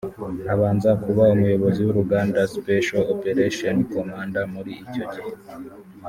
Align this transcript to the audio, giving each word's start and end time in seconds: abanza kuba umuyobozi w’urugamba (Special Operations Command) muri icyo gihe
abanza 0.53 0.89
kuba 1.03 1.23
umuyobozi 1.35 1.79
w’urugamba 1.85 2.39
(Special 2.55 3.01
Operations 3.13 3.81
Command) 3.93 4.35
muri 4.53 4.71
icyo 4.83 5.03
gihe 5.13 5.31